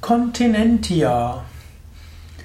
Continentia. 0.00 1.42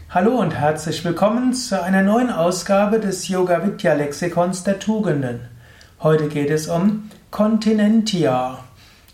Hallo 0.10 0.40
und 0.40 0.56
herzlich 0.56 1.06
willkommen 1.06 1.54
zu 1.54 1.84
einer 1.84 2.02
neuen 2.02 2.31
Ausgabe 2.31 3.00
des 3.00 3.27
Yoga 3.27 3.64
Vidya 3.64 3.94
Lexikons 3.94 4.63
der 4.63 4.79
Tugenden. 4.79 5.41
Heute 6.01 6.27
geht 6.27 6.49
es 6.49 6.67
um 6.67 7.11
Continentia. 7.29 8.63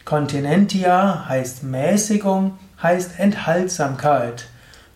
Continentia 0.05 1.25
heißt 1.27 1.63
Mäßigung, 1.63 2.57
heißt 2.81 3.19
Enthaltsamkeit, 3.19 4.47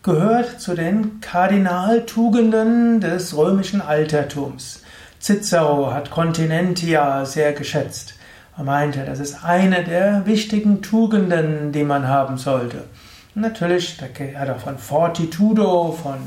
gehört 0.02 0.62
zu 0.62 0.74
den 0.74 1.20
Kardinaltugenden 1.20 3.02
des 3.02 3.36
römischen 3.36 3.82
Altertums. 3.82 4.82
Cicero 5.20 5.92
hat 5.92 6.10
Continentia 6.10 7.26
sehr 7.26 7.52
geschätzt. 7.52 8.14
Er 8.56 8.64
meinte, 8.64 9.04
das 9.04 9.20
ist 9.20 9.44
eine 9.44 9.84
der 9.84 10.26
wichtigen 10.26 10.82
Tugenden, 10.82 11.74
die 11.74 11.84
man 11.84 12.08
haben 12.08 12.38
sollte. 12.38 12.86
Natürlich, 13.34 13.98
er 14.18 14.40
hat 14.40 14.50
auch 14.50 14.60
von 14.60 14.78
Fortitudo, 14.78 15.92
von 15.94 16.18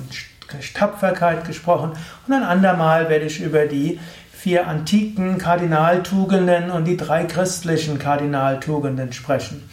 Tapferkeit 0.75 1.47
gesprochen. 1.47 1.93
Und 2.27 2.33
ein 2.33 2.43
andermal 2.43 3.09
werde 3.09 3.27
ich 3.27 3.41
über 3.41 3.67
die 3.67 4.01
vier 4.33 4.67
antiken 4.67 5.39
Kardinaltugenden 5.39 6.71
und 6.71 6.85
die 6.85 6.97
drei 6.97 7.25
christlichen 7.25 7.99
Kardinaltugenden 7.99 9.13
sprechen. 9.13 9.69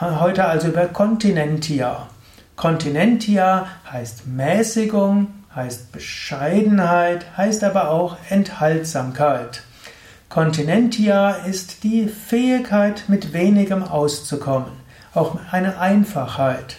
Heute 0.00 0.46
also 0.46 0.68
über 0.68 0.86
Continentia. 0.86 2.08
Continentia 2.56 3.66
heißt 3.90 4.26
Mäßigung, 4.26 5.28
heißt 5.54 5.92
Bescheidenheit, 5.92 7.26
heißt 7.36 7.62
aber 7.64 7.90
auch 7.90 8.16
Enthaltsamkeit. 8.30 9.62
Continentia 10.28 11.30
ist 11.30 11.84
die 11.84 12.08
Fähigkeit, 12.08 13.04
mit 13.08 13.32
wenigem 13.32 13.82
auszukommen, 13.82 14.70
auch 15.14 15.36
eine 15.50 15.78
Einfachheit. 15.78 16.76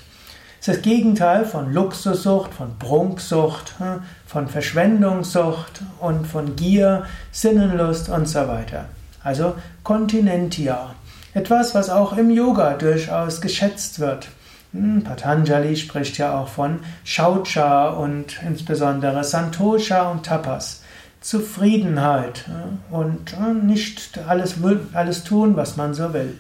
Es 0.60 0.70
ist 0.70 0.78
das 0.78 0.84
Gegenteil 0.84 1.46
von 1.46 1.74
Luxussucht, 1.74 2.54
von 2.54 2.78
Prunksucht, 2.80 3.74
hm, 3.80 4.02
von 4.26 4.48
Verschwendungssucht 4.48 5.82
und 6.00 6.26
von 6.26 6.56
Gier, 6.56 7.06
Sinnenlust 7.32 8.10
und 8.10 8.28
so 8.28 8.48
weiter. 8.48 8.86
Also 9.24 9.56
Continentia. 9.84 10.96
Etwas, 11.34 11.76
was 11.76 11.90
auch 11.90 12.16
im 12.16 12.30
Yoga 12.30 12.76
durchaus 12.76 13.42
geschätzt 13.42 14.00
wird. 14.00 14.30
Hm, 14.72 15.04
Patanjali 15.04 15.76
spricht 15.76 16.18
ja 16.18 16.40
auch 16.40 16.48
von 16.48 16.80
Shaucha 17.04 17.90
und 17.90 18.42
insbesondere 18.48 19.24
Santosha 19.24 20.10
und 20.12 20.26
Tapas. 20.26 20.82
Zufriedenheit 21.22 22.46
und 22.90 23.36
nicht 23.64 24.18
alles, 24.28 24.56
alles 24.94 25.24
tun, 25.24 25.56
was 25.56 25.78
man 25.78 25.94
so 25.94 26.14
will. 26.14 26.40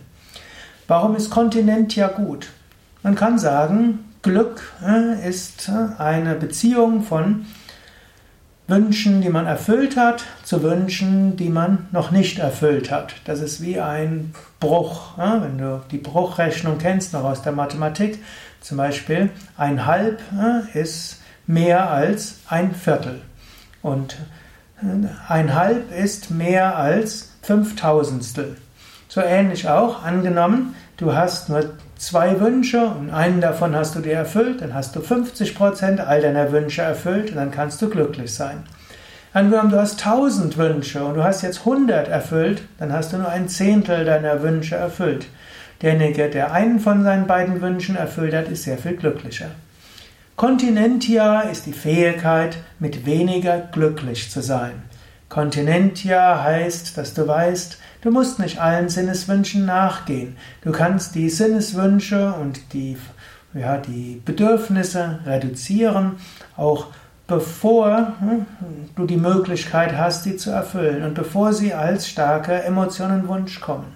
Warum 0.87 1.15
ist 1.15 1.29
Kontinent 1.29 1.95
ja 1.95 2.07
gut? 2.07 2.49
Man 3.03 3.15
kann 3.15 3.39
sagen, 3.39 3.99
Glück 4.21 4.73
ist 5.25 5.71
eine 5.97 6.35
Beziehung 6.35 7.03
von 7.03 7.45
Wünschen, 8.67 9.21
die 9.21 9.29
man 9.29 9.45
erfüllt 9.45 9.97
hat, 9.97 10.23
zu 10.43 10.63
Wünschen, 10.63 11.35
die 11.35 11.49
man 11.49 11.87
noch 11.91 12.11
nicht 12.11 12.39
erfüllt 12.39 12.91
hat. 12.91 13.15
Das 13.25 13.41
ist 13.41 13.61
wie 13.61 13.79
ein 13.79 14.33
Bruch. 14.59 15.17
Wenn 15.17 15.57
du 15.57 15.81
die 15.91 15.97
Bruchrechnung 15.97 16.77
kennst, 16.77 17.13
noch 17.13 17.23
aus 17.23 17.41
der 17.41 17.51
Mathematik, 17.51 18.23
zum 18.61 18.77
Beispiel 18.77 19.29
ein 19.57 19.85
Halb 19.85 20.21
ist 20.73 21.21
mehr 21.45 21.89
als 21.91 22.39
ein 22.47 22.73
Viertel. 22.73 23.21
Und 23.81 24.17
ein 25.27 25.53
Halb 25.53 25.91
ist 25.91 26.31
mehr 26.31 26.77
als 26.77 27.33
Fünftausendstel. 27.41 28.57
So 29.13 29.21
ähnlich 29.21 29.69
auch, 29.69 30.03
angenommen, 30.03 30.73
du 30.97 31.13
hast 31.13 31.47
nur 31.47 31.73
zwei 31.99 32.39
Wünsche 32.39 32.83
und 32.83 33.11
einen 33.11 33.41
davon 33.41 33.75
hast 33.75 33.93
du 33.93 33.99
dir 33.99 34.15
erfüllt, 34.15 34.63
dann 34.63 34.73
hast 34.73 34.95
du 34.95 35.01
50% 35.01 35.99
all 35.99 36.19
deiner 36.19 36.51
Wünsche 36.51 36.81
erfüllt 36.81 37.29
und 37.29 37.35
dann 37.35 37.51
kannst 37.51 37.79
du 37.83 37.91
glücklich 37.91 38.33
sein. 38.33 38.63
Angenommen, 39.31 39.69
du 39.69 39.79
hast 39.79 40.03
1000 40.03 40.57
Wünsche 40.57 41.03
und 41.05 41.13
du 41.13 41.23
hast 41.23 41.43
jetzt 41.43 41.59
100 41.59 42.07
erfüllt, 42.07 42.63
dann 42.79 42.91
hast 42.91 43.13
du 43.13 43.17
nur 43.17 43.29
ein 43.29 43.49
Zehntel 43.49 44.03
deiner 44.03 44.41
Wünsche 44.41 44.77
erfüllt. 44.77 45.27
Derjenige, 45.83 46.31
der 46.31 46.51
einen 46.51 46.79
von 46.79 47.03
seinen 47.03 47.27
beiden 47.27 47.61
Wünschen 47.61 47.95
erfüllt 47.95 48.33
hat, 48.33 48.47
ist 48.47 48.63
sehr 48.63 48.79
viel 48.79 48.95
glücklicher. 48.95 49.51
Continentia 50.37 51.41
ist 51.41 51.67
die 51.67 51.73
Fähigkeit, 51.73 52.57
mit 52.79 53.05
weniger 53.05 53.59
glücklich 53.59 54.31
zu 54.31 54.41
sein. 54.41 54.81
Continentia 55.33 56.43
heißt, 56.43 56.95
dass 56.95 57.15
du 57.15 57.27
weißt, 57.27 57.79
du 58.01 58.11
musst 58.11 58.37
nicht 58.37 58.61
allen 58.61 58.87
Sinneswünschen 58.87 59.65
nachgehen. 59.65 60.37
Du 60.61 60.71
kannst 60.71 61.15
die 61.15 61.27
Sinneswünsche 61.27 62.35
und 62.39 62.71
die, 62.71 62.97
ja, 63.55 63.77
die 63.77 64.21
Bedürfnisse 64.23 65.21
reduzieren, 65.25 66.17
auch 66.55 66.89
bevor 67.25 68.13
hm, 68.19 68.45
du 68.95 69.07
die 69.07 69.17
Möglichkeit 69.17 69.97
hast, 69.97 70.23
sie 70.23 70.37
zu 70.37 70.51
erfüllen 70.51 71.01
und 71.01 71.15
bevor 71.15 71.51
sie 71.51 71.73
als 71.73 72.07
starker 72.07 72.63
Emotionenwunsch 72.63 73.59
kommen. 73.59 73.91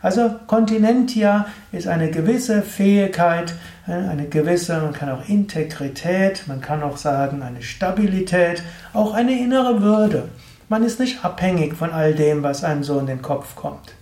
Also 0.00 0.30
Continentia 0.46 1.46
ist 1.72 1.88
eine 1.88 2.08
gewisse 2.08 2.62
Fähigkeit, 2.62 3.54
äh, 3.88 3.94
eine 3.94 4.28
gewisse, 4.28 4.80
man 4.80 4.92
kann 4.92 5.10
auch 5.10 5.28
Integrität, 5.28 6.44
man 6.46 6.60
kann 6.60 6.84
auch 6.84 6.98
sagen 6.98 7.42
eine 7.42 7.62
Stabilität, 7.62 8.62
auch 8.92 9.12
eine 9.12 9.36
innere 9.36 9.82
Würde. 9.82 10.28
Man 10.68 10.84
ist 10.84 11.00
nicht 11.00 11.24
abhängig 11.24 11.74
von 11.74 11.92
all 11.92 12.14
dem, 12.14 12.42
was 12.42 12.64
einem 12.64 12.82
so 12.82 12.98
in 12.98 13.06
den 13.06 13.22
Kopf 13.22 13.56
kommt. 13.56 13.94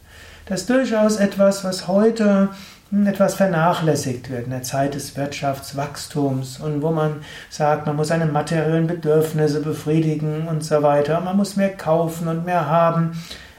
Das 0.46 0.62
ist 0.62 0.70
durchaus 0.70 1.16
etwas, 1.16 1.64
was 1.64 1.86
heute 1.86 2.48
hm, 2.90 3.06
etwas 3.06 3.34
vernachlässigt 3.34 4.30
wird 4.30 4.46
in 4.46 4.50
der 4.50 4.62
Zeit 4.62 4.94
des 4.94 5.16
Wirtschaftswachstums 5.16 6.58
und 6.58 6.82
wo 6.82 6.90
man 6.90 7.22
sagt, 7.48 7.86
man 7.86 7.96
muss 7.96 8.08
seine 8.08 8.26
materiellen 8.26 8.86
Bedürfnisse 8.86 9.60
befriedigen 9.60 10.48
und 10.48 10.64
so 10.64 10.82
weiter. 10.82 11.20
Man 11.20 11.36
muss 11.36 11.56
mehr 11.56 11.76
kaufen 11.76 12.26
und 12.28 12.44
mehr 12.44 12.66
haben. 12.66 13.12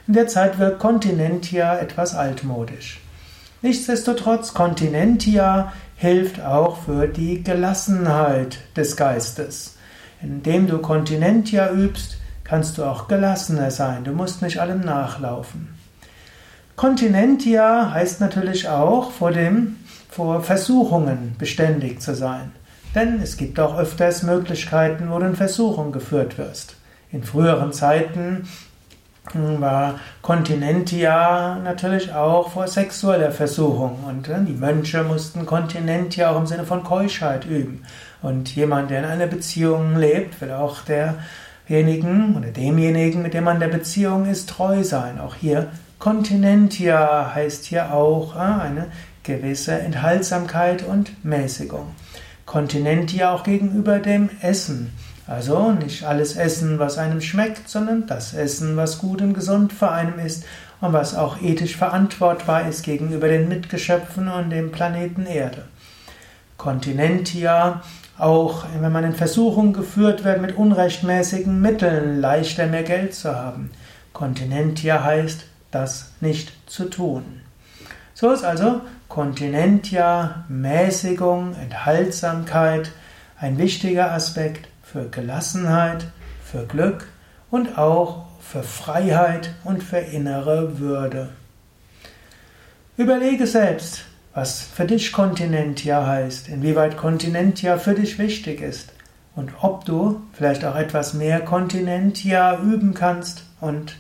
In 0.08 0.16
der 0.16 0.28
Zeit 0.28 0.60
wird 0.60 0.80
Continentia 0.80 1.80
etwas 1.80 2.14
altmodisch. 2.14 3.00
Nichtsdestotrotz, 3.62 4.54
Continentia 4.54 5.72
hilft 5.96 6.42
auch 6.42 6.80
für 6.84 7.08
die 7.08 7.44
Gelassenheit 7.44 8.58
des 8.76 8.98
Geistes. 8.98 9.78
Indem 10.22 10.68
du 10.68 10.80
Continentia 10.80 11.72
übst, 11.72 12.18
kannst 12.52 12.78
du 12.78 12.84
auch 12.84 13.08
gelassener 13.08 13.72
sein. 13.72 14.04
Du 14.04 14.12
musst 14.12 14.42
nicht 14.42 14.60
allem 14.60 14.82
nachlaufen. 14.82 15.70
Continentia 16.76 17.92
heißt 17.94 18.20
natürlich 18.20 18.68
auch 18.68 19.12
vor 19.12 19.32
dem, 19.32 19.78
vor 20.10 20.44
Versuchungen 20.44 21.36
beständig 21.38 22.02
zu 22.02 22.14
sein. 22.14 22.52
Denn 22.94 23.22
es 23.24 23.38
gibt 23.38 23.58
auch 23.58 23.78
öfters 23.78 24.24
Möglichkeiten, 24.24 25.10
wo 25.10 25.20
du 25.20 25.28
in 25.28 25.38
Versuchung 25.38 25.94
geführt 25.94 26.38
wirst. 26.38 26.76
In 27.14 27.24
früheren 27.24 27.72
Zeiten 27.72 28.50
war 29.34 30.02
Continentia 30.22 31.58
natürlich 31.64 32.14
auch 32.14 32.52
vor 32.52 32.68
sexueller 32.68 33.32
Versuchung. 33.32 34.04
Und 34.06 34.28
äh, 34.28 34.44
die 34.44 34.52
Mönche 34.52 35.04
mussten 35.04 35.46
Continentia 35.46 36.32
auch 36.32 36.40
im 36.40 36.48
Sinne 36.48 36.66
von 36.66 36.84
Keuschheit 36.84 37.46
üben. 37.46 37.86
Und 38.22 38.54
jemand, 38.54 38.92
der 38.92 39.00
in 39.00 39.06
einer 39.06 39.28
Beziehung 39.28 39.96
lebt, 39.96 40.42
will 40.42 40.52
auch 40.52 40.82
derjenigen 41.70 42.36
oder 42.38 42.50
demjenigen, 42.50 43.22
mit 43.22 43.34
dem 43.34 43.46
man 43.46 43.56
in 43.56 43.62
der 43.62 43.78
Beziehung 43.78 44.26
ist, 44.26 44.50
treu 44.50 44.84
sein. 44.84 45.20
Auch 45.20 45.36
hier 45.36 45.72
Continentia 46.00 47.32
heißt 47.36 47.66
hier 47.66 47.94
auch 47.94 48.36
äh, 48.36 48.40
eine 48.40 48.88
gewisse 49.24 49.74
Enthaltsamkeit 49.74 50.84
und 50.84 51.24
Mäßigung. 51.24 51.96
Continentia 52.48 53.32
auch 53.32 53.44
gegenüber 53.44 54.00
dem 54.00 54.30
Essen. 54.42 54.92
Also 55.28 55.72
nicht 55.72 56.04
alles 56.04 56.36
essen, 56.36 56.80
was 56.80 56.98
einem 56.98 57.22
schmeckt, 57.22 57.70
sondern 57.70 58.08
das 58.08 58.34
Essen, 58.34 58.76
was 58.76 58.98
gut 58.98 59.22
und 59.22 59.34
gesund 59.34 59.72
für 59.72 59.92
einem 59.92 60.20
ist 60.20 60.44
und 60.82 60.92
was 60.92 61.16
auch 61.16 61.42
ethisch 61.42 61.78
verantwortbar 61.78 62.68
ist 62.68 62.84
gegenüber 62.84 63.28
den 63.28 63.48
Mitgeschöpfen 63.48 64.28
und 64.28 64.50
dem 64.50 64.72
Planeten 64.72 65.28
Erde. 65.28 65.66
Continentia, 66.58 67.82
auch 68.22 68.66
wenn 68.80 68.92
man 68.92 69.04
in 69.04 69.16
Versuchung 69.16 69.74
geführt 69.74 70.24
wird, 70.24 70.42
mit 70.42 70.56
unrechtmäßigen 70.56 71.60
Mitteln 71.60 72.22
leichter 72.22 72.68
mehr 72.68 72.84
Geld 72.84 73.16
zu 73.16 73.36
haben. 73.36 73.72
Continentia 74.14 75.04
heißt, 75.04 75.46
das 75.72 76.12
nicht 76.22 76.52
zu 76.70 76.86
tun. 76.86 77.42
So 78.14 78.32
ist 78.32 78.44
also 78.44 78.82
Continentia, 79.10 80.46
Mäßigung, 80.50 81.56
Enthaltsamkeit 81.56 82.92
ein 83.40 83.58
wichtiger 83.58 84.12
Aspekt 84.12 84.68
für 84.84 85.10
Gelassenheit, 85.10 86.06
für 86.44 86.68
Glück 86.68 87.08
und 87.50 87.80
auch 87.80 88.26
für 88.40 88.62
Freiheit 88.62 89.56
und 89.64 89.82
für 89.82 89.98
innere 89.98 90.78
Würde. 90.78 91.30
Überlege 92.98 93.48
selbst, 93.48 94.04
was 94.34 94.62
für 94.62 94.86
dich 94.86 95.12
Kontinentia 95.12 96.06
heißt, 96.06 96.48
inwieweit 96.48 96.98
Kontinentia 96.98 97.78
für 97.78 97.94
dich 97.94 98.18
wichtig 98.18 98.62
ist 98.62 98.92
und 99.36 99.52
ob 99.62 99.86
du 99.86 100.22
vielleicht 100.34 100.66
auch 100.66 100.76
etwas 100.76 101.14
mehr 101.14 101.42
Kontinentia 101.42 102.60
üben 102.60 102.94
kannst 102.94 103.44
und 103.60 103.98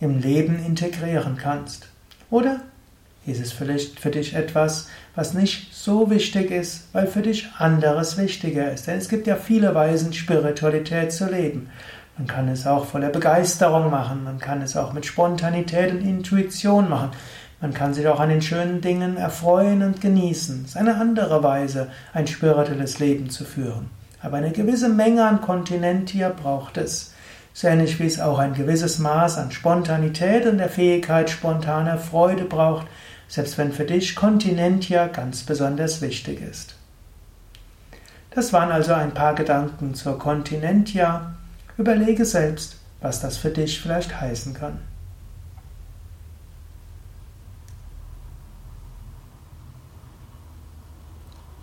im 0.00 0.20
Leben 0.20 0.64
integrieren 0.64 1.36
kannst. 1.36 1.88
Oder 2.30 2.60
Ist 3.26 3.42
es 3.42 3.52
vielleicht 3.52 4.00
für 4.00 4.10
dich 4.10 4.32
etwas, 4.32 4.88
was 5.14 5.34
nicht 5.34 5.74
so 5.74 6.08
wichtig 6.08 6.50
ist, 6.50 6.88
weil 6.94 7.06
für 7.06 7.20
dich 7.20 7.46
anderes 7.58 8.16
wichtiger 8.16 8.72
ist? 8.72 8.86
Denn 8.86 8.96
es 8.96 9.10
gibt 9.10 9.26
ja 9.26 9.36
viele 9.36 9.74
Weisen, 9.74 10.14
Spiritualität 10.14 11.12
zu 11.12 11.30
leben. 11.30 11.68
Man 12.16 12.26
kann 12.26 12.48
es 12.48 12.66
auch 12.66 12.86
voller 12.86 13.10
Begeisterung 13.10 13.90
machen, 13.90 14.24
man 14.24 14.38
kann 14.38 14.62
es 14.62 14.78
auch 14.78 14.94
mit 14.94 15.04
Spontanität 15.04 15.90
und 15.90 16.00
Intuition 16.00 16.88
machen. 16.88 17.10
Man 17.60 17.74
kann 17.74 17.92
sich 17.92 18.06
auch 18.06 18.20
an 18.20 18.28
den 18.28 18.42
schönen 18.42 18.80
Dingen 18.80 19.16
erfreuen 19.16 19.82
und 19.82 20.00
genießen. 20.00 20.62
Es 20.64 20.70
ist 20.70 20.76
eine 20.76 20.96
andere 20.96 21.42
Weise, 21.42 21.88
ein 22.12 22.28
spirituelles 22.28 23.00
Leben 23.00 23.30
zu 23.30 23.44
führen. 23.44 23.90
Aber 24.22 24.36
eine 24.36 24.52
gewisse 24.52 24.88
Menge 24.88 25.26
an 25.26 25.40
Kontinentia 25.40 26.28
braucht 26.28 26.76
es. 26.76 27.14
So 27.52 27.66
ähnlich 27.66 27.98
wie 27.98 28.06
es 28.06 28.20
auch 28.20 28.38
ein 28.38 28.54
gewisses 28.54 29.00
Maß 29.00 29.38
an 29.38 29.50
Spontanität 29.50 30.46
und 30.46 30.58
der 30.58 30.68
Fähigkeit 30.68 31.30
spontaner 31.30 31.98
Freude 31.98 32.44
braucht, 32.44 32.86
selbst 33.26 33.58
wenn 33.58 33.72
für 33.72 33.84
dich 33.84 34.14
Kontinentia 34.14 35.08
ganz 35.08 35.42
besonders 35.42 36.00
wichtig 36.00 36.40
ist. 36.40 36.76
Das 38.30 38.52
waren 38.52 38.70
also 38.70 38.92
ein 38.92 39.12
paar 39.12 39.34
Gedanken 39.34 39.94
zur 39.94 40.16
Kontinentia. 40.16 41.34
Überlege 41.76 42.24
selbst, 42.24 42.76
was 43.00 43.20
das 43.20 43.36
für 43.36 43.50
dich 43.50 43.80
vielleicht 43.80 44.20
heißen 44.20 44.54
kann. 44.54 44.78